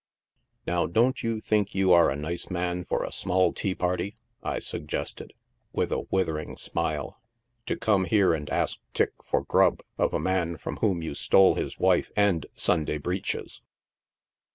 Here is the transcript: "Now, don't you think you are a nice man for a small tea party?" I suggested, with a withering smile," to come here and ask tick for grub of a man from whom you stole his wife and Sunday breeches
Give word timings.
"Now, 0.65 0.87
don't 0.87 1.21
you 1.21 1.39
think 1.39 1.75
you 1.75 1.93
are 1.93 2.09
a 2.09 2.15
nice 2.15 2.49
man 2.49 2.85
for 2.85 3.03
a 3.03 3.11
small 3.11 3.53
tea 3.53 3.75
party?" 3.75 4.17
I 4.41 4.57
suggested, 4.57 5.31
with 5.73 5.91
a 5.91 6.07
withering 6.09 6.57
smile," 6.57 7.21
to 7.67 7.77
come 7.77 8.05
here 8.05 8.33
and 8.33 8.49
ask 8.49 8.79
tick 8.95 9.11
for 9.23 9.43
grub 9.43 9.81
of 9.99 10.15
a 10.15 10.19
man 10.19 10.57
from 10.57 10.77
whom 10.77 11.03
you 11.03 11.13
stole 11.13 11.53
his 11.53 11.77
wife 11.77 12.11
and 12.15 12.47
Sunday 12.55 12.97
breeches 12.97 13.61